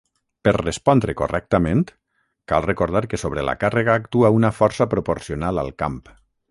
Per 0.47 0.53
respondre 0.53 1.15
correctament, 1.19 1.83
cal 2.53 2.65
recordar 2.69 3.05
que 3.13 3.21
sobre 3.27 3.47
la 3.51 3.57
càrrega 3.67 4.01
actua 4.05 4.35
una 4.41 4.55
força 4.63 4.93
proporcional 4.95 5.67
al 5.67 5.75
camp. 5.85 6.05